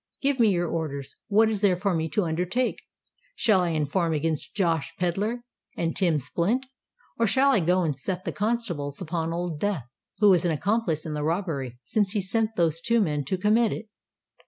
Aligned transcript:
Give 0.19 0.39
me 0.39 0.49
your 0.49 0.67
orders—what 0.67 1.47
is 1.47 1.61
there 1.61 1.75
for 1.77 1.93
me 1.93 2.09
to 2.09 2.23
undertake? 2.25 2.81
Shall 3.35 3.59
I 3.59 3.69
inform 3.69 4.13
against 4.13 4.55
Josh 4.55 4.95
Pedler 4.97 5.43
and 5.77 5.95
Tim 5.95 6.17
Splint? 6.17 6.65
or 7.19 7.27
shall 7.27 7.51
I 7.51 7.59
go 7.59 7.83
and 7.83 7.95
set 7.95 8.25
the 8.25 8.31
constables 8.31 8.99
upon 8.99 9.31
Old 9.31 9.59
Death, 9.59 9.85
who 10.17 10.31
was 10.31 10.43
an 10.43 10.51
accomplice 10.51 11.05
in 11.05 11.13
the 11.13 11.23
robbery, 11.23 11.77
since 11.83 12.13
he 12.13 12.21
sent 12.21 12.55
those 12.55 12.81
two 12.81 12.99
men 12.99 13.25
to 13.25 13.37
commit 13.37 13.71
it." 13.71 13.89